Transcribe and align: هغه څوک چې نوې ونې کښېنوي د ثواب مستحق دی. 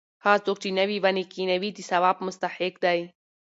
هغه 0.25 0.39
څوک 0.45 0.57
چې 0.63 0.69
نوې 0.79 0.97
ونې 1.03 1.23
کښېنوي 1.31 1.69
د 1.73 1.79
ثواب 1.89 2.17
مستحق 2.25 2.73
دی. 2.85 2.99